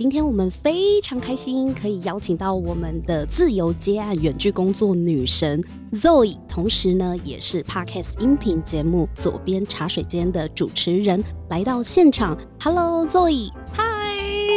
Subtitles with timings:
[0.00, 12.34] 今天我们非常开心，可以邀请到我们的自由接案远距工作女神 Zoe，同时呢，也是 Podcast 音频节目左边茶水间的主持人，来到现场。
[12.62, 13.84] Hello Zoe，嗨，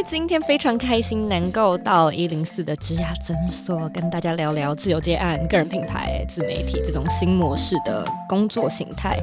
[0.07, 9.19] 今天非常开心能够到一零四的植牙诊所，跟大家聊聊自由接案、个人品牌、自媒体这种新模式的工作形态。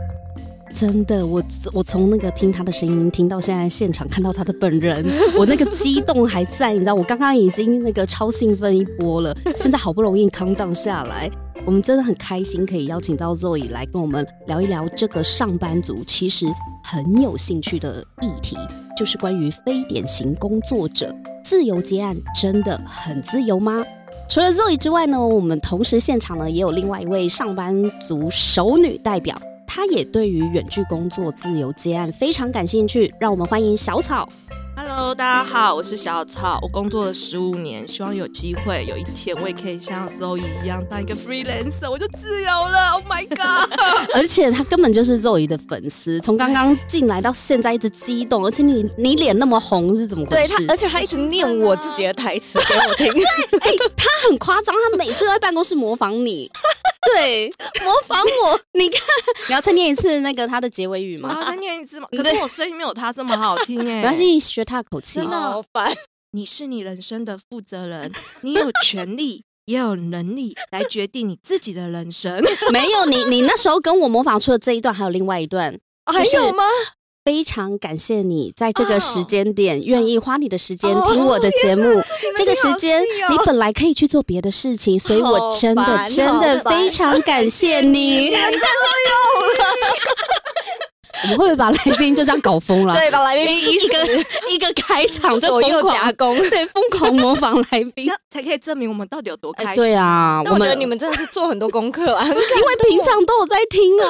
[0.74, 1.42] 真的，我
[1.72, 5.04] 我从那个听他的声音，听到现在现场看到他的本人，
[5.38, 11.30] 我那个激动还在，你知道，我刚刚已经那个超兴奋一波了，现在好不容易康荡下来，
[11.66, 16.46] 我们真的很开心可以邀请到 Zoe 来跟我们聊一聊这个上班族其实
[16.84, 18.56] 很有兴趣的议题，
[18.96, 23.84] 就是关于非典型工作者自由接案真的很自由吗？
[24.30, 29.36] 除了 Zoe 之外呢，我们同时现场呢也有另外一位上班族熟女代表。
[29.72, 34.28] 他也对于远距工作、自由接案非常感兴趣，让我们欢迎小草。
[34.76, 36.58] Hello，大家好，我是小草。
[36.60, 42.90] 我工作了十五年，希望有机会有一天我也可以像 Zoe 一样当一个 freelancer，我就自由了。
[42.94, 43.78] Oh my god！
[44.16, 50.56] 而且他根本就是 Zoe 的粉丝，从刚刚进来到现在一直激动，而且你你脸那么红是怎么回事？
[50.56, 53.06] 对他，而且他一直念我自己的台词给我听。
[53.60, 56.50] 哎，他很夸张，他每次都在办公室模仿你。
[57.14, 57.50] 对，
[57.82, 59.00] 模仿我， 你看，
[59.48, 61.34] 你要再念一次那个他的结尾语吗？
[61.48, 62.06] 再念一次吗？
[62.12, 63.96] 可是我声音没有他这么好听哎。
[63.96, 65.20] 没关系，学他的口气。
[65.20, 65.90] 好烦。
[66.32, 68.12] 你是你人生的负责人，
[68.42, 72.40] 你有权利也有能力来决定你自己的人生。
[72.70, 76.64] 没有你，你那时候跟我模仿出的这一段，还有另外一段，还有吗？
[77.24, 82.00] 非常感谢你在这个时间点愿意花你的时间听我的节目。
[82.36, 88.30] 这个时间你本来可以去做别的事情，所以我真的真的非常感谢你。
[91.24, 92.94] 我们会不会把来宾就这样搞疯了？
[92.94, 94.06] 对，把来宾一个
[94.50, 99.74] 一个开场左右夹攻，对，疯狂模仿来宾，才可以证明我们到底有多开心。
[99.74, 104.06] 对啊，我觉得你们真的是做很多功课啊， 因为平常都有在听啊，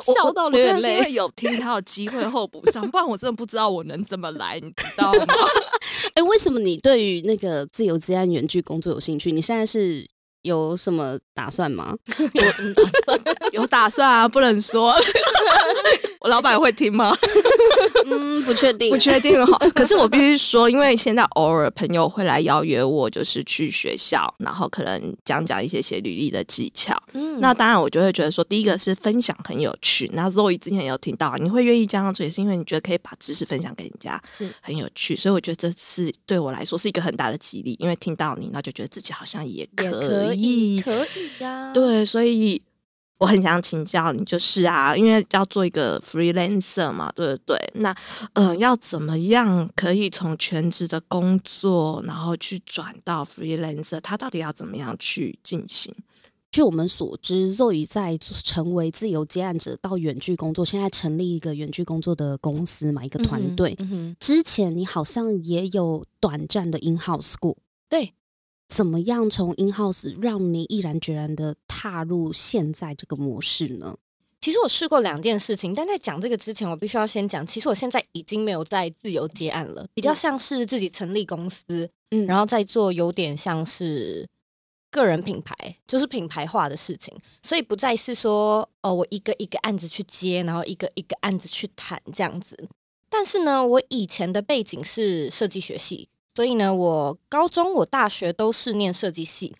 [0.00, 0.96] 笑到流眼泪。
[0.96, 5.26] 因为有听，才有机会候补上，不然我真的不知道我能怎么来，你知道吗？
[6.14, 9.32] 哎，为什么你对于那个自由之安远距工作有兴趣？
[9.32, 10.06] 你现在是？
[10.46, 11.92] 有什么打算吗？
[12.34, 13.20] 有什么打算？
[13.52, 14.94] 有打算啊，不能说。
[16.20, 17.12] 我老板会听吗？
[18.08, 19.44] 嗯，不确定，不确定。
[19.46, 26.96] 哈， 可是我必须说，因为现在偶尔朋友会来邀约我，就是去学校，然后可能讲讲一些写履历的技巧。
[27.12, 30.10] 嗯，那当然我就会觉得说，第一个是分享很有趣。
[30.14, 35.16] 那 Zoe 之前也有听到，你会愿意这样做，也是因为你觉得可以把知识分享给人家，是很有趣。
[35.16, 41.72] 所以我觉得这是对我来说是一个很大的激励，因为听到你，那就觉得自己好像也可以，可以呀。
[41.72, 42.62] 对，所以。
[43.18, 47.56] 我很想请教你，就是啊，因为要做一个 freelancer 嘛，对不对？
[47.76, 47.96] 那
[48.34, 53.98] 呃，要怎么样可以从全职的工作，然后去转到 freelancer？
[54.00, 55.94] 他到底要怎么样去进行？
[56.52, 63.76] 据我们所知，Zoe 在成为自由接案者到远距工作，现在成立一个远距工作的公司嘛，一个团队。
[64.20, 67.56] 之前你好像也有短暂的 in house 过，
[67.88, 68.12] 对。
[68.68, 73.96] 怎么样从 in house 让你毅然决然的踏入现在这个模式呢？
[74.40, 84.28] 其实我试过两件事情，但在讲这个之前，我必须要先讲，其实我现在已经没有在自由接案了，比较像是自己成立公司，嗯，然后再做有点像是
[84.90, 85.54] 个人品牌，
[85.86, 87.12] 就是品牌化的事情，
[87.42, 92.68] 所以不再是说哦，我一个一个案子去接，然后一个一个案子去谈这样子。
[93.08, 96.08] 但是呢，我以前的背景是设计学系。
[96.36, 99.56] 所以呢，我高中、我大学都是念设计系。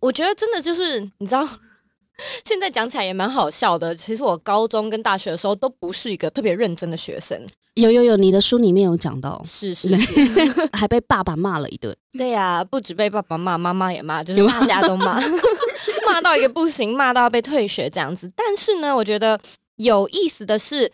[0.00, 1.48] 我觉得真的就是，你知道，
[2.44, 3.94] 现在讲起来也蛮好笑的。
[3.94, 7.40] 其实我高中跟大学的时候都不是一个特别认真的学生。
[7.74, 10.12] 有有有，你的书里面有讲到，是是是，
[10.76, 11.96] 还被爸爸骂了一顿。
[12.18, 15.20] 对呀，不止被爸爸骂，妈妈也骂，就是大家都骂，
[16.08, 18.28] 骂到一个不行，骂到要被退学这样子。
[18.34, 19.40] 但是呢，我觉得
[19.76, 20.90] 有意思的是，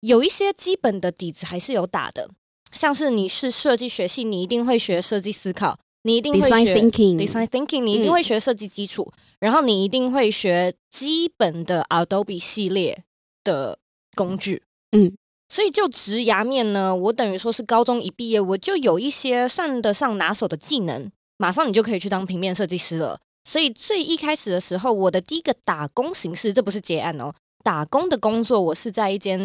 [0.00, 2.30] 有一些基本的底子还是有打的。
[2.72, 13.04] 像是你是设计学系，你一定会学设计思考，你一定会学 design thinking，design thinking，你一定会学设计基础，然后你一定会学基本的 Adobe 系列
[13.42, 13.78] 的
[14.14, 14.62] 工具，
[14.92, 15.16] 嗯，
[15.48, 23.18] 所以就职涯面呢，我等于说是高中一毕业，我就有一些算得上拿手的技能，马上你就可以去当平面设计师了。
[23.44, 27.34] 所以最一开始的时候，我的第一个打工形式，这不是结案哦，
[27.64, 29.40] 打工的工作，我是在一间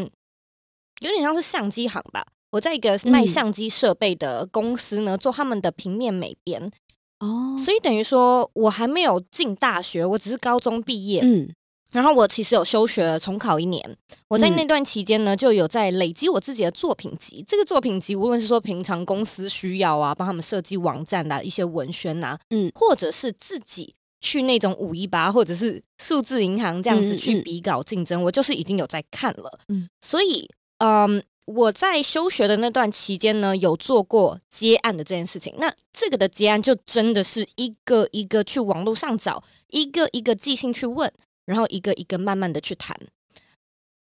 [1.00, 2.26] 有点像是相机行吧，
[2.56, 6.72] 我在一个卖相机设备的公司呢，做他们的平面美编。
[7.20, 11.20] 哦，所以等于说我还没有进大学，我只是高中毕业。
[11.22, 11.54] 嗯。
[11.92, 13.98] 然后我其实有休学重考一年，
[14.28, 17.44] 我在那段期间呢，就有在累积我自己的作品集。
[17.48, 29.60] 这个作品集，无论是说平常公司需要啊，帮他们设计网站的一些文宣呐，嗯，或者是自己去那种五一八或者是数字银行这样子去比稿竞争，我就是已经有在看了。
[29.70, 30.50] 嗯，所以，
[30.80, 35.54] 嗯，我在休学的那段期间呢，有做过接案的这件事情。
[35.58, 41.12] 那这个的接案就真的是一个一个去网络上找，一个一个寄信去问。
[41.46, 42.98] 然后一个一个慢慢的去谈。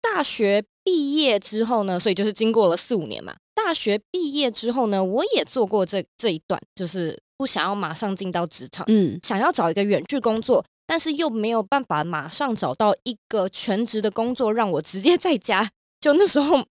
[0.00, 3.36] 大学毕业之后呢，所以就是经过了四五年嘛。
[3.54, 15.68] 大学毕业之后呢，我也做过这这一段，就是不想要马上进到职场，嗯，想要找一个远距工作，但是又没有办法马上找到一个全职的工作，让我直接在家。
[16.00, 16.64] 就那时候，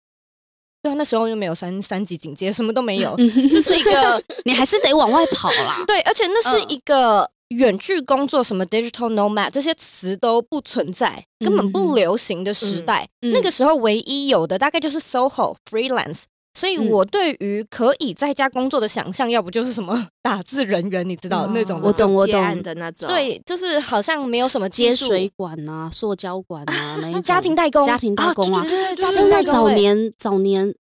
[0.85, 3.15] 对啊，那时候又没有三三级警戒，什么都没有，
[3.51, 5.83] 这是一个 你还是得往外跑啦。
[5.87, 7.29] 对，而且那是一个。
[7.49, 13.07] 远距工作什么 digital nomad 这些词都不存在，根本不流行的时代。
[13.21, 16.23] 那个时候唯一有的大概就是 soho freelance。
[16.57, 23.07] 所以我对于可以在家工作的想象，要不就是什么 打字人员，你知道那种我懂我懂的那种。
[23.09, 28.65] 对，就是好像没有什么接水管啊、塑胶管啊 那一种家庭代工、家庭代工啊。
[28.67, 30.73] 现在早年早年。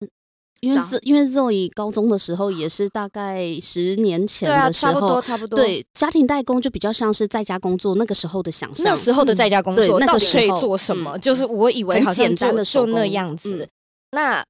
[0.60, 5.56] 因为是因为 Zoe 高中的时候也是大概十年前的时候，差不多差不多。
[5.56, 8.86] 对，家庭代工就比较像是在家工作那个时候的想象。
[8.86, 11.18] 那时候的在家工作到底可以做什么？
[11.18, 13.68] 就是我以为好简单的就那样子。
[14.12, 14.44] 那。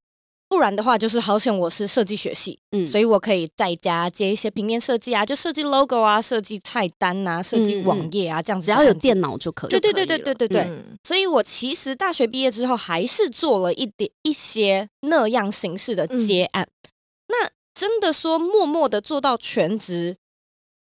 [0.52, 9.70] 不然的话，就是好险我是设计学系，嗯，所以我可以在家接一些平面设计啊，就设计 logo 啊，设计菜单啊，设计网页啊，这样子，只要有电脑就可以。
[9.70, 10.70] 对对对对对对对。
[11.04, 16.68] 所以我其实大学毕业之后，还是做了一点一些那样形式的接案。
[17.28, 20.18] 那真的说默默的做到全职，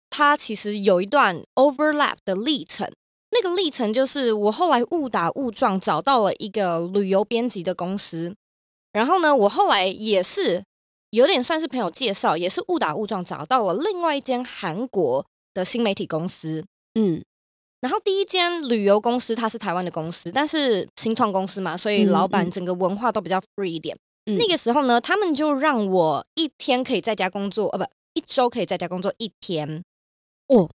[0.10, 2.92] 它其实有一段 overlap 的历程。
[3.32, 8.36] 那个历程就是我后来误打误撞找到了一个旅游编辑的公司。
[8.96, 10.64] 然后呢，我后来也是
[11.10, 16.64] 有点算是朋友介绍，也是误打误撞找到了另外一间韩国的新媒体公司。
[16.98, 17.22] 嗯，
[17.82, 23.98] 然后第一间旅游公司它是台湾的公司，但是新创公司嘛，所以老板整个文化都比较 free 一点。
[24.40, 27.84] 那个时候呢，他们就让我一天可以在家工作，呃，不，
[28.14, 29.84] 一周可以在家工作一天。
[30.48, 30.70] 哦，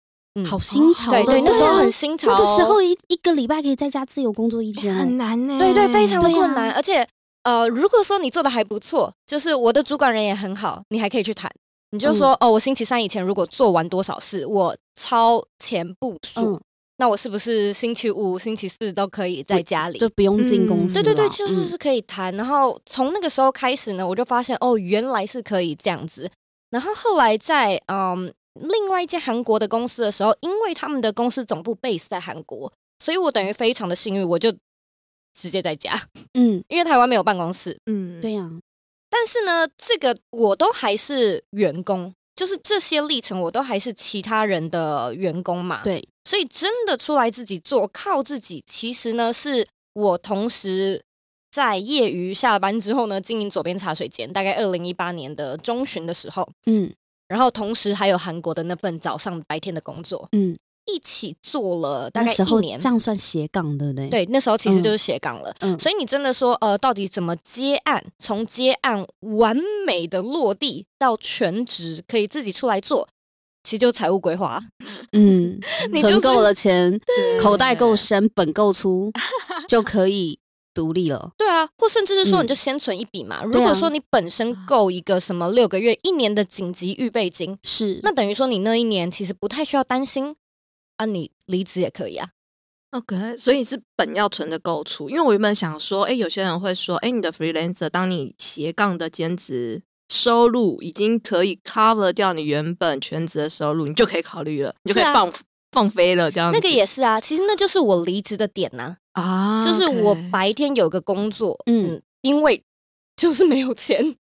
[0.45, 2.29] 好新潮，对对，那时候很新潮。
[2.33, 5.59] 那个时候一一个礼拜可以在家自由工作一天，很难呢。
[5.59, 7.09] 对对，非常的困难，而且。
[7.43, 11.51] 呃，如果说你做的还不错，就是我的主管人也很好，你还可以去谈。
[11.93, 16.61] 你就说哦，我星期三以前如果做完多少事，我超前部署，
[16.99, 20.95] 那我是不是星期五、星期四都可以在家里，就不用进公司？
[20.95, 22.33] 对对对，其实是可以谈。
[22.37, 26.31] 然后从那个时候开始呢，我就发现哦，原来是可以这样子。
[26.71, 32.73] 然后后来在嗯另外一间韩国的公司的时候，因为他们的公司总部 base 在韩国，
[33.03, 34.55] 所以我等于非常的幸运，我就。
[35.33, 36.01] 直接在家，
[36.35, 38.51] 嗯，因为台湾没有办公室，嗯，对呀。
[39.09, 46.07] 但是呢，这个我都还是员工，就是这些历程我都还是其他人的员工嘛，对。
[46.25, 51.03] 所以真的出来自己做，靠自己，其实呢，是我同时
[51.51, 56.93] 在业余下班之后呢，经营左边茶水间，大概二零一八年的中旬的时候，嗯，
[57.27, 60.57] 然后同时还有韩国的那份早上白天的工作，嗯。
[60.87, 64.09] 一起做了大概一年，这样算斜杠对不对？
[64.09, 65.55] 对，那时候其实就是斜杠了。
[65.61, 68.05] 嗯，所以你真的说，呃，到底怎么接案？
[68.19, 69.57] 从接案完
[69.87, 73.09] 美的落地到全职可以自己出来做，
[73.63, 74.61] 其实就财务规划。
[75.13, 75.61] 嗯，
[76.01, 77.01] 存够了钱，
[77.41, 79.13] 口袋够深，本够粗，
[79.69, 80.39] 就可以
[80.75, 81.33] 独立了。
[81.37, 83.45] 对啊，或甚至是说，你就先存一笔嘛。
[83.45, 90.35] 如果说你本身够一个什么六个月、一年的紧急预备金，是那等于说你那一年其实不太需要担心。
[91.01, 92.29] 啊，你离职也可以啊。
[92.91, 95.09] OK，所以是本要存的够出。
[95.09, 99.81] 因为我原本想说，哎，有些人会说，哎，你的 freelancer，当你斜杠的兼职
[100.13, 105.33] 收入已经可以 cover 掉你原本全职的收入，你就可以考虑了，你就可以放
[105.73, 106.31] 放飞了。
[106.31, 107.19] 这样那个也是啊。
[107.19, 108.97] 其实那就是我离职的点呐。
[109.13, 112.63] 啊，就是我白天有个工作，嗯，因为
[113.17, 114.15] 就是没有钱，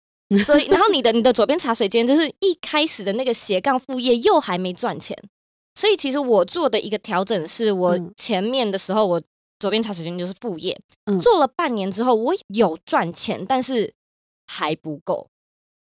[0.45, 5.17] 所以然后你的你的左边茶水间就是一开始的那个斜杠副业又还没赚钱。
[5.79, 9.23] 所以其实我做的一个调整是，我前面的时候我
[9.61, 10.77] 左边茶水间就是副业，
[11.23, 13.95] 做了半年之后我有赚钱，但是
[14.49, 15.29] 还不够。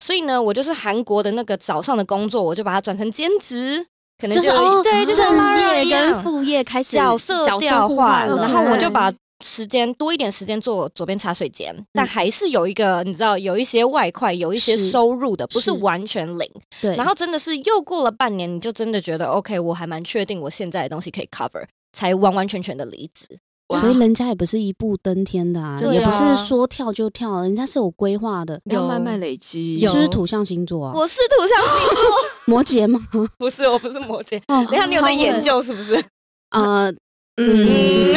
[0.03, 16.49] 所以呢，我就是韩国的那个早上的工作，我就把它转成兼职，可能就是、哦对，就是正业跟副业开始角色调换了，然后我就把时间多一点时间做左边茶水间，但还是有一个你知道有一些外快，有一些收入的，不是完全零。
[16.81, 23.27] 对，然后真的是又过了半年，你就真的觉得 OK，我还蛮确定我现在的东西可以 cover，才完完全全的离职。
[23.81, 29.79] 所以人家也不是一步登天的啊，也不是说跳就跳，人家是有规划的，要慢慢累积。
[29.81, 30.93] 你是土象星座啊？
[30.95, 32.05] 我是土象星座，
[32.53, 33.01] 摩羯吗？
[33.39, 34.39] 不是，我不是摩羯。
[34.47, 36.05] 等下你有在研究是不是？
[36.51, 36.93] 呃，
[37.37, 38.13] 嗯，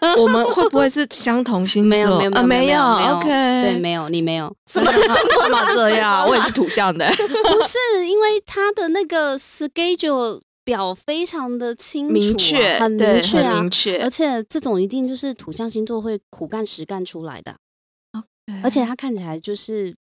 [0.00, 1.88] 那我们会不会是相同星座？
[1.88, 2.82] 没有，没有，没有
[3.16, 6.26] ，OK，对，没有，你没有，怎么干嘛这样？
[6.26, 10.40] 我也是土象的， 不是因为他的那个 schedule。
[10.66, 14.02] 表非常的清楚，明确，很明确啊，明确。
[14.02, 17.54] 而且这种一定就是土象星座会苦干实干出来的。
[18.62, 19.94] 而且他看起来就是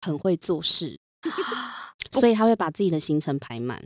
[0.00, 0.98] 很会做事，
[2.12, 3.84] 所以他会把自己的行程排满。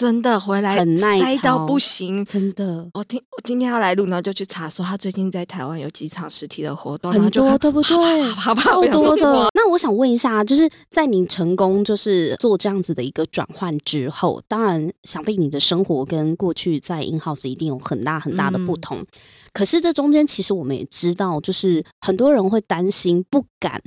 [0.00, 2.88] 真的回来很耐到不行，真的。
[2.94, 7.92] 我听我今天要来录，然后就去查说他最近在台湾有几场实体的活动，很多对不对？
[8.34, 9.50] 超多的。
[9.52, 19.04] 那我想问一下，就是在你成功就是做这样子的一个转换之后，当然想必你的生活跟过去在 in house 一定有很大很大的不同。
[19.52, 23.78] 可是这中间其实我们也知道，就是很多人会担心，不敢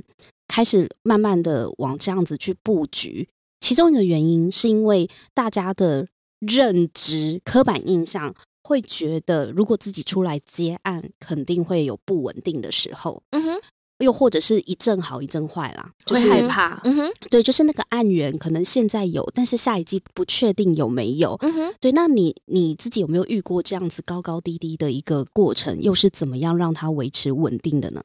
[0.48, 3.28] 开始慢慢的往这样子去布局。
[3.64, 6.06] 其中一个原因是因为大家的
[6.40, 13.24] 认知、刻板印象会觉得，如果自己出来接案，肯定会有不稳定的时候。
[13.30, 13.62] 嗯哼，
[14.00, 16.82] 又或者是一阵好一阵坏啦，就是害怕。
[16.84, 21.38] 嗯哼，对，就是那个案源可能现在有，但是下一季不确定有没有。
[21.40, 25.82] 嗯哼，对，那你你自己有没有遇过这样子高高低低的一个过程？
[25.82, 28.04] 又是怎么样让它维持稳定的呢？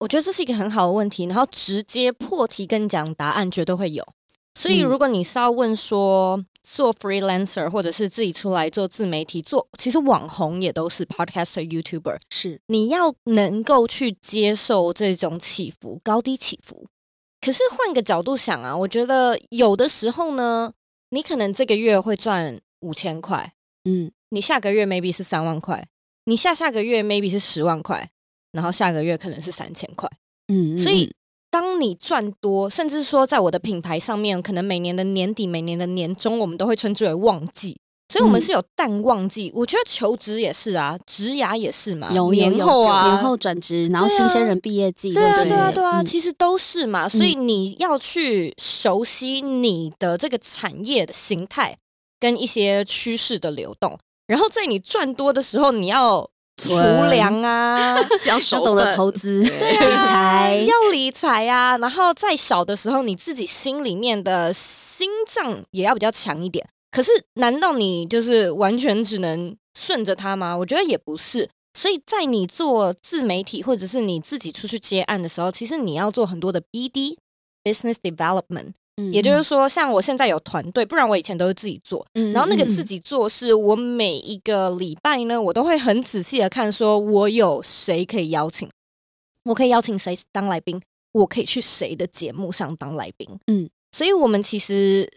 [0.00, 4.04] 我觉得这是一个很好的问题，然后直接破题跟你讲答案，绝对会有。
[4.54, 12.60] 所以，如果你是要问说做 freelancer 或者是自己出来做自媒体，做其实网红也都是 podcaster、YouTuber，是。
[12.66, 16.86] 你要能够去接受这种起伏、高低起伏。
[17.40, 20.72] 可是换个角度想啊，我觉得有的时候呢，
[21.10, 23.54] 你可能这个月会赚五千块，
[23.84, 25.88] 嗯，你下个月 maybe 是三万块，
[26.24, 28.10] 你下下个月 maybe 是十万块，
[28.52, 30.10] 然后下个月可能是三千块，
[30.48, 31.10] 嗯，所以。
[31.50, 37.76] 当你赚多，甚至说在我的品牌上面，可能每年的年底、每年的年终，我们都会称之为旺季，
[38.08, 39.50] 所以我们是有淡旺季。
[39.54, 47.08] 我觉得求职也是啊，职涯也是嘛，有年后啊，年后转职，然后新鲜人毕业季，对啊，对啊，对啊，其实都是嘛。
[47.08, 51.76] 所以你要去熟悉你的这个产业的形态
[52.20, 56.28] 跟一些趋势的流动，然后在你赚多的时候，你要。
[56.68, 61.78] 储粮啊， 要懂得投资、 理财，要理财啊。
[61.78, 66.66] 然后在小的时候，你自己心里面的心脏也要比较强一点。
[66.90, 70.56] 可是，难道你就是完全只能顺着他吗？
[70.56, 71.48] 我觉得也不是。
[71.72, 78.72] 所以在你做自媒体，或者是你自己出去接案的时候，其实你要做很多的 BD（business development）。
[79.12, 82.06] 也就是说，像我现在有团队，不然我以前都是自己做。
[82.34, 88.68] 然后那个自己做，是我每一个礼拜呢，我都会很仔细的看，说我有谁可以邀请，
[89.44, 90.80] 我可以邀请谁当来宾，
[91.12, 93.28] 我可以去谁的节目上当来宾。
[93.46, 95.08] 嗯，所以我们其实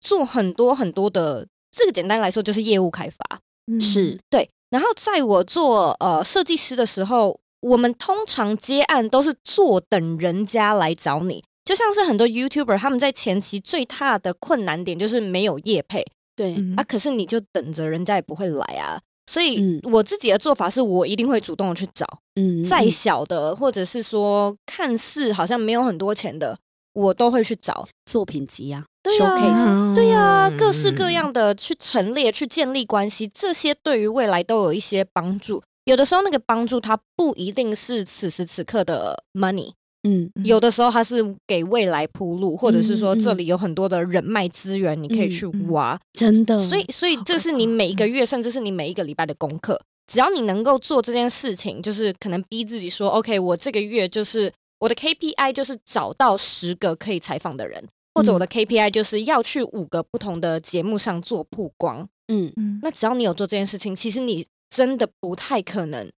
[0.00, 3.40] 做很多很多的，这个简单来说就是业务开发，
[3.80, 4.48] 是对。
[4.70, 11.44] 然后在我做呃设计师的时候，我们通常接案都是坐等人家来找你。
[11.64, 16.04] 就像是很多 YouTuber，他们在前期最大的困难点就是没有业配，
[16.36, 19.00] 对啊，可是你就等着人家也不会来啊。
[19.26, 26.58] 所以我自己的做法是我一定会主动的去找，嗯，再小的或者是说看似好像没有很多钱的，
[26.92, 35.62] 我都会去找作品集呀，对呀，对呀，各式各样的去陈列、去建立关系，这些对于未来都有一些帮助。
[35.84, 39.72] 有的时候那个帮助它不一定是此时此刻的 money。
[40.06, 45.98] 嗯，有的时候它是给未来铺路，或者是说这里有很多的人脉资源，你可以去挖。
[46.12, 49.80] 真的，所以所以这是你每一个月，甚至是你每一个礼拜的功课。
[50.06, 57.82] 只要你能够做这件事情，就是可能逼自己说，OK，我这个月就是我的 KPI 就是找到十个可以采访的人，
[58.14, 62.06] 或者我的 KPI 就是要去五个不同的节目上做曝光。
[62.28, 66.10] 嗯嗯，那只要你有做这件事情，其实你真的不太可能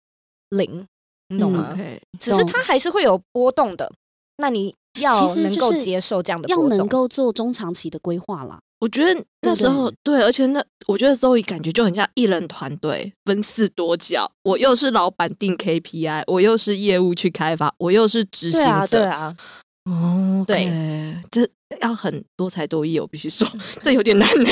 [0.50, 0.88] 零。
[1.30, 1.76] 你懂吗？
[2.20, 3.92] 只是它还是会有波动的，
[4.38, 8.60] 那你要能够接受这样的，要能够做中长期的规划啦。
[8.80, 19.36] 我觉得那时候对，而且那我觉得周瑜感觉就很像艺人团队分四多角，我又是老板定 KPI，我又是业务去开发，我又是执行者，对啊，
[19.86, 21.48] 哦，对，这
[21.82, 23.48] 要很多才多艺，我必须说，
[23.82, 24.50] 这有点难呢。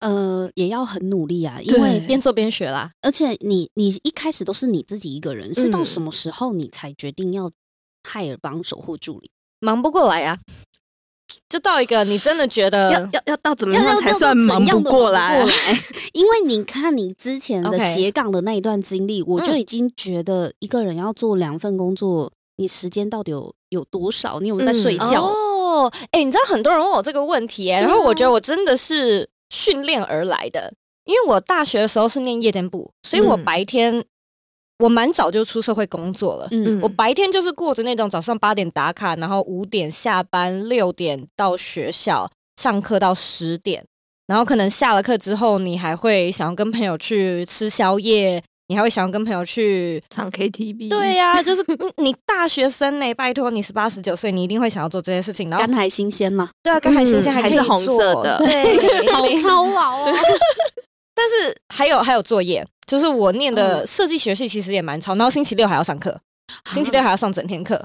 [0.00, 2.90] 呃，也要很努力啊，因为边做边学啦。
[3.02, 7.50] 而且你你一开始都是你自己一个人，是到什么时候你才决定要
[8.02, 9.30] 害尔帮守护助理？
[9.60, 10.38] 忙不过来呀，
[11.50, 15.38] 就到一个你真的觉得要要要到怎么样才算忙不过来？
[16.14, 24.40] 因为你看你之前的斜杠的那一段经历，我就已经觉得一个人要做两份工作，你时间到底有有多少？
[24.40, 25.24] 你有没有在睡觉？
[25.24, 29.28] 哦，哎，你知道很多人问我这个问题，然后我觉得我真的是。
[29.50, 30.72] 训练而来的，
[31.04, 34.02] 因为我大学的时候是念夜间部，所以我白天
[34.78, 36.48] 我蛮早就出社会工作了。
[36.50, 43.84] 嗯，我白天就是过着那种早上八点打卡，然后五点下班，六点到学校上课到十点，
[44.26, 48.42] 然后可能下了课之后，你还会想要跟朋友去吃宵夜。
[48.70, 50.88] 你还会想要跟朋友去唱 KTV？
[50.88, 51.64] 对呀，就是
[51.98, 55.50] 你大学生呢，拜托你十八十九岁，你一定会想要做这些事情。
[55.50, 56.48] 然后肝还新鲜嘛？
[56.62, 58.78] 对啊，肝还新鲜，还是红色的，对，
[59.10, 60.14] 好操劳哦。
[61.12, 66.16] 但是还有还有作业，就是我念的设计学系其实也蛮超，然后星期六还要上课，
[66.70, 67.84] 星期六还要上整天课，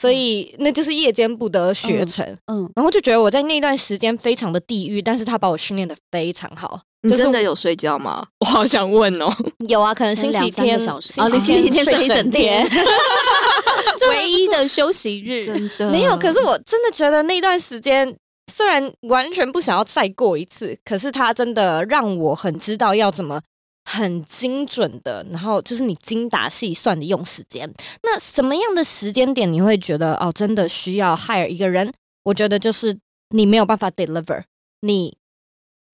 [0.00, 2.36] 所以那就是夜间不得学程。
[2.46, 6.80] 嗯，然后就觉得我在那段时间非常的地狱，但是他把我训练的非常好。
[7.02, 8.26] 你真的有睡觉吗？
[8.40, 9.28] 我好想问哦。
[9.68, 12.66] 有啊，可能星期天小时哦，你星期天睡一整天，
[14.08, 15.44] 唯一的休息日。
[15.44, 18.16] 真的没有，可是我真的觉得那段时间
[18.52, 23.40] 虽然完全不想要再过一次，可是它真的让我很知道要怎么
[23.84, 27.72] 很精准的，然后就是你精打细算的用时间。
[28.02, 31.92] 那什么样的时间点你会觉得哦，真的需要 hire 一个人？
[32.24, 32.98] 我觉得就是
[33.30, 34.42] 你没有办法 deliver，
[34.80, 35.16] 你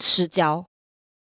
[0.02, 0.66] 失焦。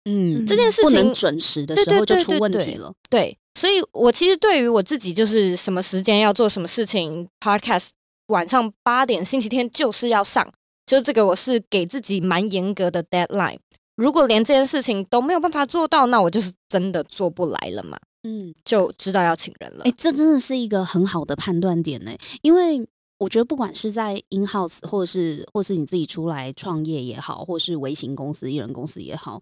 [0.09, 2.93] 嗯，这件事情不能准时的时候就出问题了。
[3.09, 7.89] 对，所以我其实对于我自己就是什么时间要做什么事情，podcast
[8.27, 10.49] 晚上八点星期天就是要上，
[10.85, 13.59] 就这个我是给自己蛮严格的 deadline。
[13.97, 17.97] 如果连这件事情都没有办法做到，那我就是真的做不来了嘛。
[18.23, 19.83] 嗯，就知道要请人了。
[19.83, 29.41] 哎，这真的是一个很好的判断点呢，因为我觉得不管是在 in house 或者是或是你自己出来创业也好，或是微型公司、艺人公司也好。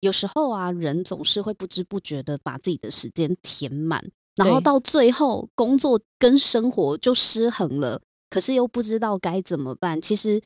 [0.00, 4.04] 有时候啊，人总是会不知不觉的把自己的时间填满，
[4.36, 10.00] 然后到最后工作跟生活就失衡了，可是又不知道该怎么办。
[10.00, 10.40] 其实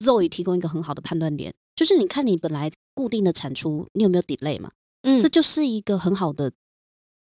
[0.00, 4.72] Zoe 提供一个很好的判断点，就是你看你本来固定的产出，你有没有 delay 嘛？
[5.02, 6.50] 嗯，这就是一个很好的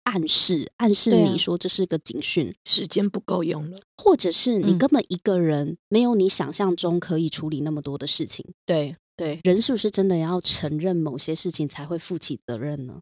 [0.02, 8.44] 暗示，暗示你说这是个警讯，时间不够用了，或者是你根本一个人没有你想象中可以处理那么多的事情。
[8.66, 8.96] 对。
[9.22, 13.00] 对，人是不是真的要承认某些事情才会负起责任呢？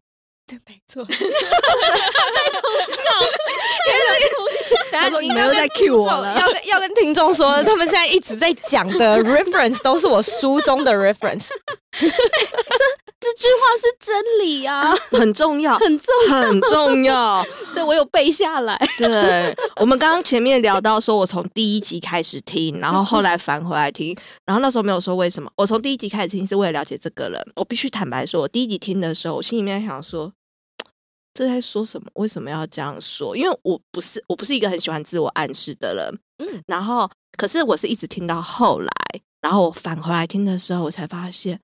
[0.51, 1.05] 对，没错。
[1.05, 11.47] 在偷笑，他说你们又在 cue 我了，要要跟听众说，他们现在一直在讲的 reference 都是我书中的 reference。
[11.97, 12.07] 这
[13.19, 17.45] 这句话是真理啊，很重要，很重， 很重要。
[17.73, 18.77] 对我有背下来。
[18.97, 25.49] 对我们刚刚前面聊到，说我从第一集开始听，然后后来返回来听，然后那时候没有说为什么。
[25.55, 27.41] 我从第一集开始听是为了了解这个人。
[27.55, 30.33] 我必须坦白说，我第一集听的时候，我心里面想说。
[31.33, 32.07] 这在说什么？
[32.15, 33.35] 为什么要这样说？
[33.35, 38.91] 因为我不是我不是一个很喜欢自我暗示的人，嗯，然后可是我是一直听到后来，
[39.41, 41.59] 然后我返回来听的时候，我才发现，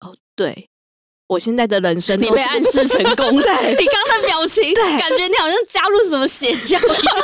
[0.00, 0.68] 哦，对
[1.26, 7.16] 我现在的人生你被暗示成功，对你刚刚的表情，感觉你好像加入什么邪教一 样，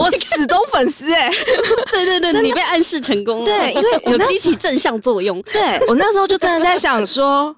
[0.00, 1.28] 我始终粉丝哎，
[1.92, 7.54] 对对对，你被暗示成功了，对，因为有激起正向作用，对我那时候就真的在想说。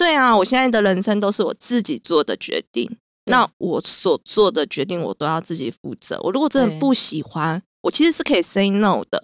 [0.00, 2.90] 对啊，我现在的人生都是我自己做的决定。
[3.26, 6.18] 那我所做的决定，我都要自己负责。
[6.22, 9.22] 我如果真的不喜欢，我其实是可以 say no 的。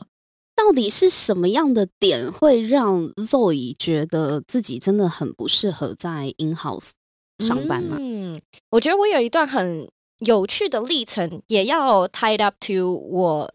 [0.55, 6.91] 到底是什么样的点会让 Zoe 觉得自己真的很不适合在 in house
[7.39, 7.97] 上班呢？
[7.99, 13.51] 嗯，我觉得我有一段很有趣的历程，也要 tied up to 我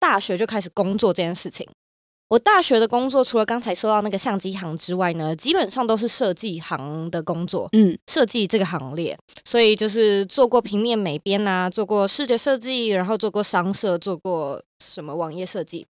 [0.00, 1.68] 大学就开始工作这件事情。
[2.28, 7.68] 我大学的工作除了刚才说到那个相机行之外呢，基本上都是设计行的工作。
[7.72, 15.86] 嗯，设计这个行列，所以就是做过平面美编啊，做过视觉设计，然后做过商社，做过什么网页设计。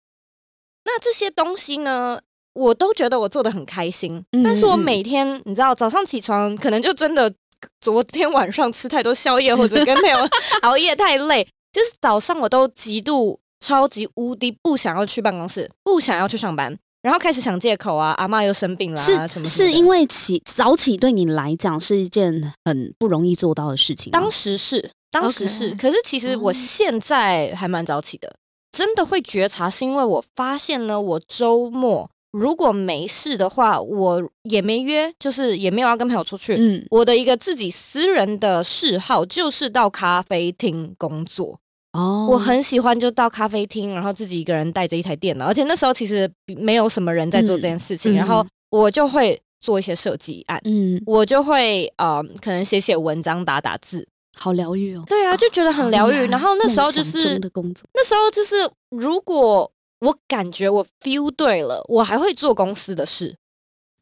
[0.86, 2.20] 那这些东西呢，
[2.54, 4.26] 我都觉得我做的很开心。
[4.44, 7.32] 但是我每天，你知道，早上起床可能就真的
[7.80, 10.18] 昨天晚上吃太多宵夜，或者跟朋友
[10.64, 13.40] 熬夜太累，就是早上我都极度。
[13.64, 19.46] 超级无敌不想要去办公室，不想要去上班，然后开始想借口啊，阿妈又生病了，是什么？
[19.46, 24.12] 是因为起早起对你来讲是一件很不容易做到的事情。
[24.12, 28.36] 当时是，当时是，可是其实我现在还蛮早起的。
[28.74, 36.56] 真的会觉察，是因为我发现呢，我周末如果没事的话，我也没约，就是也没有要跟朋友出去。
[36.58, 41.60] 嗯，我的一个自己私人的嗜好就是到咖啡厅工作。
[41.94, 55.04] 哦，我很喜欢就到咖啡厅，然后自己一个人带着一台电脑，而且那时候其实没有什么人在做这件事情，然后我就会做一些设计案，嗯，我就会呃，可能写写文章、打打字，好疗愈哦。
[55.08, 56.16] 对啊，就觉得很疗愈。
[56.28, 57.40] 然后那时候就是
[57.94, 63.36] 那时候就是，如果我感觉我 feel 对了，我还会做公司的事。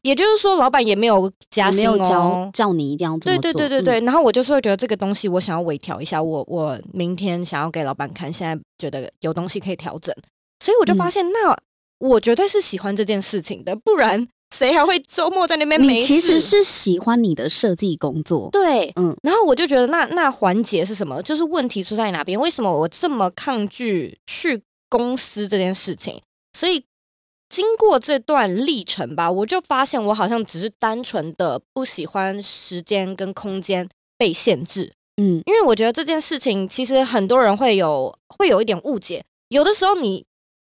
[0.04, 3.32] 也就是说，老板也没有加薪哦，叫你一定要做。
[3.32, 4.00] 对对对对对。
[4.02, 6.22] 然后我就是会觉得这个东西，我想要微调一下。
[6.22, 10.16] 我我明天想要给老板看，现在觉得有东西可以调整，
[10.60, 11.56] 所以我就发现，那
[12.00, 13.76] 我绝对是喜欢这件事情的。
[13.76, 15.80] 不然 谁还会周末在那边？
[15.80, 19.16] 你其实是喜欢你的设计工作，对，嗯。
[19.22, 21.22] 然后我就觉得，那那环节是什么？
[21.22, 22.40] 就是问题出在哪边？
[22.40, 26.20] 为什么我这么抗拒去公司这件事情？
[26.58, 26.84] 所以。
[27.52, 33.88] 经过这段历程吧，我就发现我好像只是单纯的不喜欢时间跟空间
[34.18, 34.94] 被限制。
[35.18, 39.26] 嗯，因为我觉得这件事情其实很多人会有会有一点误解。
[39.50, 40.26] 有的时候你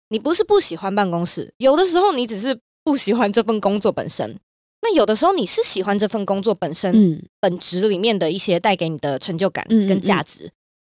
[0.10, 4.36] 你不是不喜欢办公室，有的时候你只是不喜欢这份工作本身。
[4.82, 10.52] 那有的时候你是喜欢这份工作本身本质里面的一些带给你的成就感跟价值，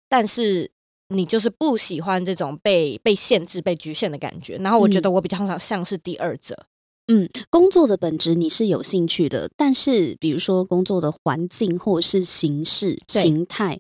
[0.08, 0.73] 但是。
[1.14, 6.66] 你就是不喜欢这种被被限制、被局限的感觉，然后我觉得我比较像像是第二者。
[7.08, 13.80] 嗯，工作的本质你是有兴趣的，但是比如说工作的环境或者是形式、形态，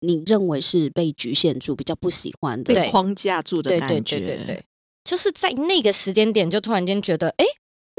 [0.00, 4.18] 你认为是被局限住，比较不喜欢的，被框架住的感觉。
[4.18, 4.64] 对对对对对，
[5.04, 7.44] 就是在那个时间点，就突然间觉得，哎，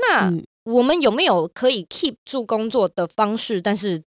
[0.07, 0.33] 那
[0.65, 3.59] 我们有没有可以 keep 住工作的方式？
[3.61, 4.03] 但是。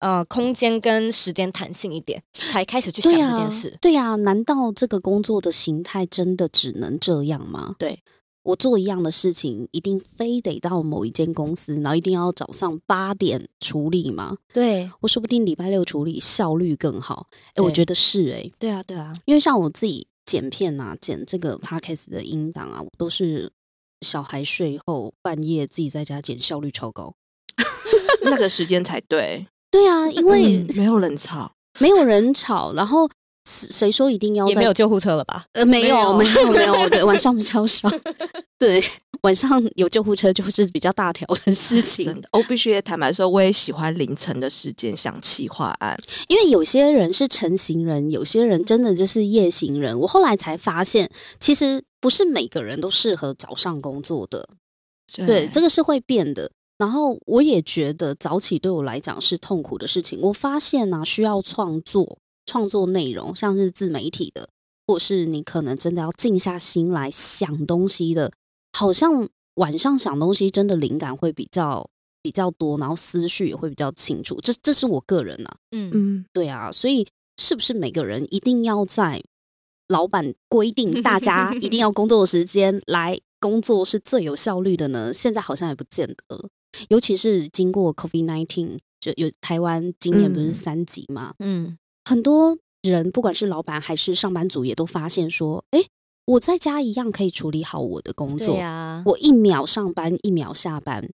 [0.00, 3.76] 呃，空间跟时间弹性一点，才开始去想这件事。
[3.80, 7.74] 对呀，难道这个工作的形态真的只能这样吗？
[7.78, 8.00] 对
[8.44, 14.36] 我做一样的事情，一定非得到某一间公司，然后一定要早上八点处理吗？
[14.52, 17.26] 对我说不定礼拜六处理效率更好。
[17.54, 18.50] 哎，我觉得是哎。
[18.58, 23.52] 对啊，对啊，因为像我自己剪片啊，剪这个 podcast 的音档啊，我都是
[24.00, 27.14] 小孩睡后半夜自己在家剪，效率超高。
[28.22, 29.46] 那个时间才对。
[29.70, 33.08] 对啊，因为没有人吵，没有人吵，然后
[33.44, 35.44] 谁说一定要也没有救护车了吧？
[35.52, 37.88] 呃，没有，没有， 没有，对，晚上比较少。
[38.58, 38.82] 对，
[39.22, 42.20] 晚上有救护车就是比较大条的事情。
[42.32, 49.98] 我必须坦白说，我也喜欢凌晨的时间想企划案，因为有些人是晨行人，有些人真的就是夜行人。
[50.00, 54.48] 我后来才发现，其实不是每个人都适合早上工作的，
[55.26, 56.50] 对，这个是会变的。
[56.78, 60.20] 然后我也觉得早起对我来讲是痛苦的事情。
[60.22, 64.48] 我发现呢，需要创作、创作内容，像是自媒体的，
[64.86, 68.32] 或是你可能真的要静下心来想东西的，
[68.72, 71.90] 好像晚上想东西真的灵感会比较
[72.22, 74.40] 比较多，然后思绪也会比较清楚。
[74.40, 77.04] 这这是我个人呢，嗯嗯，对啊，所以
[77.38, 79.20] 是不是每个人一定要在
[79.88, 85.12] 老板规定大家 一定要工作的时间来工作是最有效率的呢？
[85.12, 86.48] 现在好像也不见得。
[86.88, 91.34] 尤其是经过 COVID nineteen，就有台湾今年不是三级嘛？
[91.38, 95.84] 嗯，很多人不管是老板还是上班族，也都发现说，哎，
[96.26, 99.02] 我在家一样可以处理好我的工作呀。
[99.06, 101.10] 我一秒上班，一秒下班，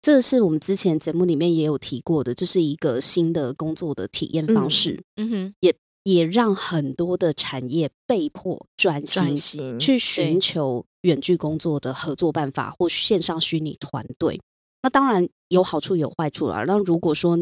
[0.00, 5.02] 这是我们之前节目里面也有提过的，这是一个新的工作的体验方式。
[5.16, 14.40] 嗯哼，也也让很多的产业被迫转型，去寻求远距工作的合作办法或线上虚拟团队。
[14.82, 16.64] 那当然有好处有坏处了。
[16.66, 17.38] 那如果说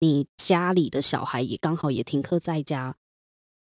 [0.00, 2.96] 你家里的小孩也刚好也停课在家，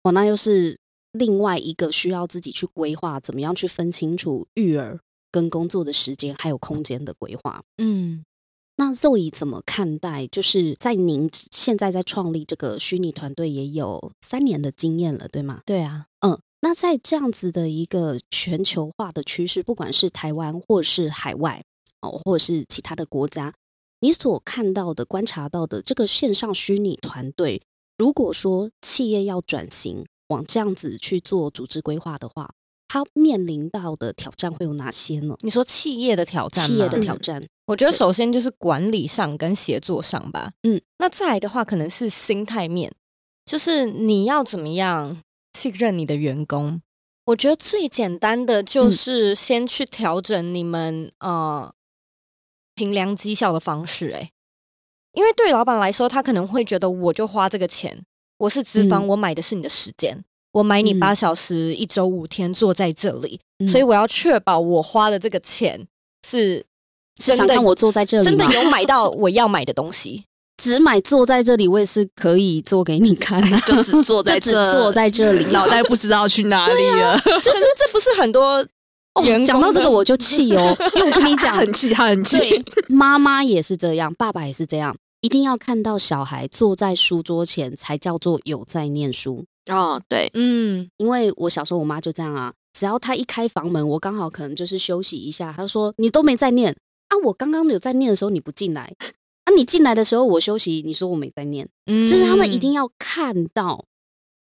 [0.03, 0.79] 哦，那又是
[1.11, 4.99] 另外一个需要自己去规划，怎么样去分清楚育儿
[5.31, 7.63] 跟工作的时间还有空间的规划。
[7.77, 8.23] 嗯，
[8.77, 10.25] 那 Zoe 怎么看待？
[10.27, 15.61] 就是在您现在在创立这个虚拟团队也有三年的经验了，对吗？
[15.65, 21.65] 对啊，嗯，那在这样子的一个全球化的趋势，不管是台湾或是海外。
[22.01, 23.53] 哦，或者是其他的国家，
[23.99, 27.61] 你所看到的、观察到的这个线上虚拟团队，
[27.97, 32.53] 如果说企业要转型往这样子去做组织规划的话，
[32.87, 35.35] 它面临到的挑战会有哪些呢？
[35.41, 40.53] 你说企业的挑战，企业的挑战，我觉得首先就是管理上跟协作上吧。
[40.63, 42.93] 嗯，那再来的话，可能是心态面，
[43.45, 45.21] 就是你要怎么样
[45.57, 46.81] 信任你的员工。
[47.25, 51.73] 我觉得最简单的就是先去调整你们呃。
[52.79, 54.29] 评量绩效的方式，哎，
[55.11, 58.05] 因为对老板来说，他可能会觉得，我就花这个钱，
[58.37, 65.85] 我是资方，我买的是你的时间，我买你八小时，一周五天坐在这里，所以我要确保我花的这个钱
[66.25, 66.65] 是
[67.17, 70.23] 真的，我坐在这里真的有买到 我要买的东西。
[70.55, 77.19] 只买坐在这里，我也是可以做给你看，就只坐 在这，坐在这里，脑袋不知道去哪里了。
[77.43, 78.65] 就是这不是很多。
[79.45, 82.37] 讲到这个我就气哦，因为我跟你讲， 很气，他很气。
[82.87, 90.01] 妈妈也是这样，爸爸也是这样，一定要看到小孩坐在书桌前才叫做有在念书哦。
[90.07, 96.75] 对，嗯，因为我小时候我妈就这样啊，只要她一开房门，我刚好可能就是休息一下，她说你都没在念
[97.09, 98.93] 啊，我刚刚有在念的时候你不进来
[99.45, 103.85] 啊，你进来的时候我休息，你说我没在念，嗯，就是他们一定要看到，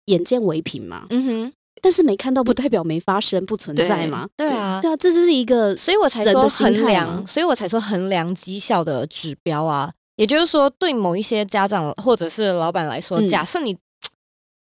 [0.07, 1.53] 眼见为凭嘛，嗯哼。
[1.87, 4.29] 但是没看到不代表没发生，不存在嘛？
[4.37, 9.93] 对啊，对啊，这是一个，所以我才说衡量，所以我才说衡量绩效的指标啊。
[10.17, 13.77] 也就是说，对某一些家长或者是老板来说，假设你，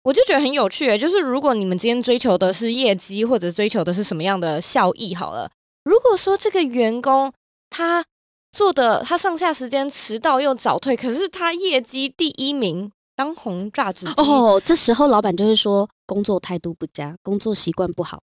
[0.01, 5.51] 我就觉得很有趣，就是如果你们今天追求的是业绩，或者追求的是什么样的效益，好了，
[5.83, 7.31] 如果说这个员工
[7.69, 8.03] 他
[8.51, 12.91] 做的他上下时间迟到又早退，可是他业绩第一名。
[13.15, 18.23] 当红榨汁机哦，这时候老板就会说工作态度不佳，工作习惯不好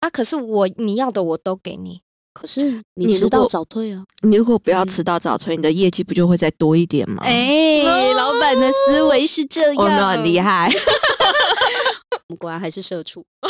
[0.00, 0.10] 啊。
[0.10, 2.02] 可是我你要的我都给你，
[2.34, 4.04] 可是你迟到早退啊。
[4.22, 7.22] 你如果不要迟到早退，你的业绩不就会再多一点吗？
[7.24, 7.82] 哎，
[8.14, 10.68] 老板的思维是这样，我们很厉害。
[10.68, 13.24] 我 们果然还是社畜。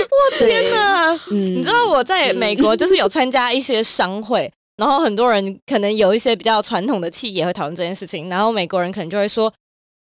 [0.00, 1.20] 我天哪！
[1.30, 4.50] 你知道我在美国就是有参加一些商会。
[4.78, 9.52] 然后很多人可能有一些比较传统的企业会讨论这件事情，然后美国人可能就会说，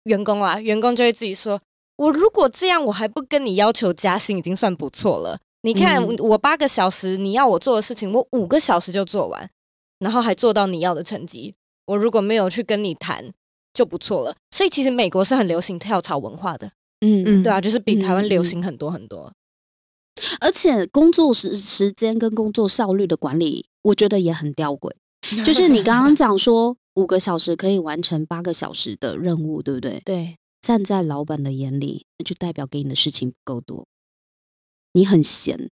[0.03, 1.59] 员工啊，员工就会自己说，
[1.95, 5.39] 我如果这样，我还不跟你要求加薪，已经算不错了。
[5.63, 9.49] 你看我八个小时，你要我做的事情，我五个小时就做完，
[9.99, 11.55] 然后还做到你要的成绩。
[11.85, 13.33] 我如果没有去跟你谈，
[13.73, 14.35] 就不错了。
[14.51, 16.67] 所以其实美国是很流行跳槽文化的，
[17.01, 19.31] 嗯嗯，对啊，就是比台湾流行很多很多。
[20.41, 24.91] 而且工作时时间跟工作效率的管理，我觉得也很吊诡。
[25.45, 30.01] 就是你刚刚讲说五个小时可以完成八个小时的任务，对不对？
[30.05, 30.37] 对。
[30.61, 33.87] 站在老板的眼里，那就代表给你的事情不够多，
[34.93, 35.69] 你很闲，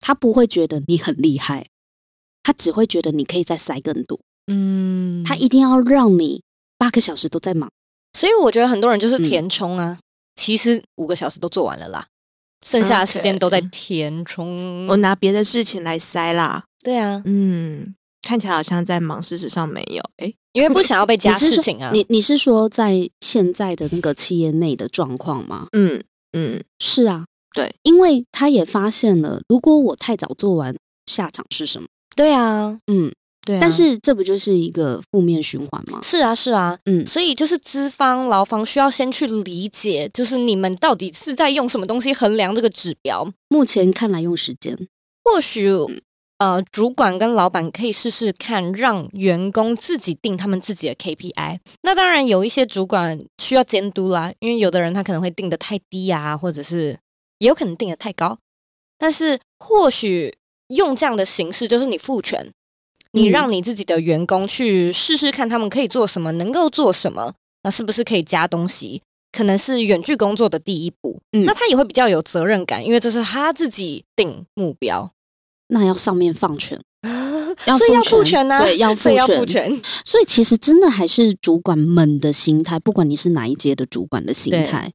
[0.00, 1.68] 他不会觉得你很厉害，
[2.42, 4.20] 他只会觉得你可以再塞更多。
[4.46, 5.22] 嗯。
[5.24, 6.42] 他一定要让你
[6.78, 7.70] 八个小时都在忙，
[8.14, 9.98] 所以我觉得很多人就是填充啊，
[10.36, 12.06] 其实五个小时都做完了啦。
[12.64, 16.64] 剩下的时间都在填充，我拿别的事情来塞啦。
[16.82, 20.02] 对啊，嗯，看起来好像在忙，事实上没有。
[20.18, 21.90] 哎，因为不想要被加事情啊。
[21.92, 25.66] 你你是说在现在的那个企业内的状况吗？
[25.72, 31.88] 嗯嗯，是啊，对，因为他也发现了，如果我太早做完，下场是什么？
[32.14, 33.12] 对啊，嗯。
[33.46, 36.00] 对，但是这不就是一个负面循环吗？
[36.02, 43.26] 是啊，是啊，嗯，所以就是资方、劳方需要先去理解，就是你们到底是在用什么东西衡量这个指标。
[43.48, 44.76] 目前看来用时间，
[45.24, 45.70] 或许
[46.38, 51.58] 呃，主管跟老板可以试试看，让员工自己定他们自己的 KPI。
[51.82, 56.98] 那当然有一些主管需要监督啦，因为有的人他可能会定的太低啊，或者是
[57.38, 58.38] 也有可能定的太高。
[58.96, 60.36] 但是或许
[60.68, 62.50] 用这样的形式，就是你赋权。
[63.12, 69.00] 你让你自己的员工去试试看，他们可以做什么，能够做什么，那是不是可以加东西？
[69.32, 71.18] 可能是远距工作的第一步。
[71.32, 75.10] 嗯，那他也会比较有责任感，因为这是他自己定目标。
[75.68, 76.78] 那要上面放权
[77.76, 78.58] 所以要赋权呢？
[78.60, 79.70] 对，要赋权。
[80.04, 84.90] 所以其实真的还是主管们的心态，不管你是哪一阶的主管的心态。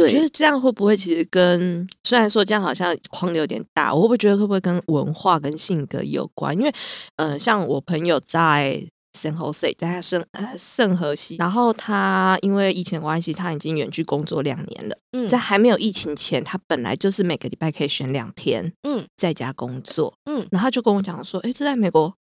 [0.00, 6.56] 我觉得这样会不会其实跟虽然说这样好像框的有点大，我会不会觉得会不会跟文化跟性格有关？
[6.56, 6.72] 因为
[7.16, 8.82] 呃，像我朋友在
[9.20, 10.24] 圣何塞，在圣
[10.56, 14.96] 圣何西，然后他因为疫情关系，他已经远距工作两年了。
[15.12, 22.12] 嗯，在还没有疫情前，他本来就是每个礼拜可以选两天，嗯，在家工作，嗯，然后他就跟我讲说，哎，这在美国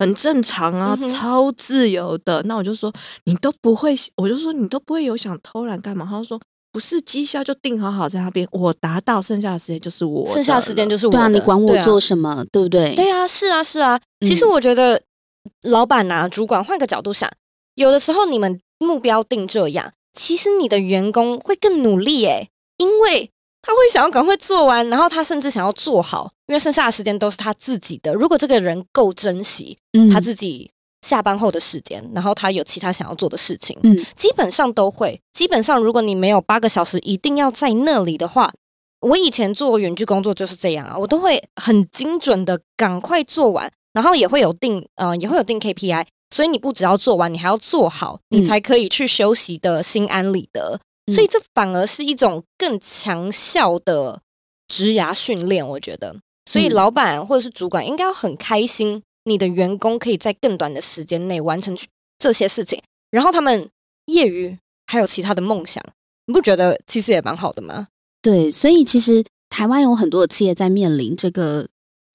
[0.00, 2.42] 很正常啊，超自由的。
[2.42, 2.92] 那我就说，
[3.24, 6.06] 你都不会，我就说你都不会有想偷懒干嘛？
[6.10, 6.40] 他说。
[6.70, 11.10] 不是绩效就定好好在那边，我达到剩下的时间就是我，剩下的时间就是我。
[11.10, 12.94] 对啊，你管我做什么，对不对？
[12.94, 13.98] 对啊，是啊，是啊。
[14.20, 15.00] 其实我觉得，
[15.62, 17.30] 老板啊，主管换个角度想，
[17.74, 23.30] 有的时候你们目标定这样，其实你的员工会更努力诶，因为
[23.62, 28.14] 他会想要赶快做完，然后他甚至想要做好，因为剩下的时间都是他自己的。
[28.14, 29.78] 如果这个人够珍惜，
[30.12, 30.70] 他自己。
[31.06, 35.18] 下班后的时间，然后他有其他想要做的事情，嗯，基本上都会。
[35.32, 38.52] 基本上，如果你没有八个小时一定要在那里的话，
[39.02, 50.78] 我以前做远距工作就是这样啊，我都会很精准的赶快做完，然后也会有定，呃，也会有定 KPI，所以你不只要做完，你还要做好，你才可以去休息的心安理得。
[51.12, 54.20] 所以这反而是一种更强效的
[54.68, 56.14] 职涯训练，我觉得。
[56.48, 61.76] 所以老板或者是主管应该要很开心，你的员工可以在更短的时间内完成
[62.18, 62.80] 这些事情，
[63.10, 63.68] 然后他们
[64.06, 64.56] 业余
[64.86, 65.82] 还有其他的梦想，
[66.26, 67.88] 你不觉得其实也蛮好的吗？
[68.22, 71.66] 对，所以其实台湾有很多的企业在面临这个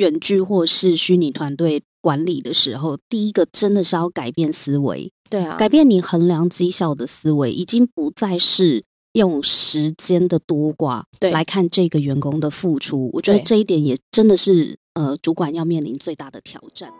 [0.04, 5.10] 远距或是虚拟团队管理的时候，第一个真的是要改变思维。
[5.30, 13.10] 对啊，改变你衡量绩效的思维，已经不再是用时间的多寡来看这个员工的付出。
[13.14, 16.92] 我觉得这一点也真的是呃，主管要面临最大的挑战。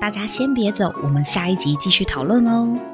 [0.00, 2.93] 大家先别走，我们下一集继续讨论哦。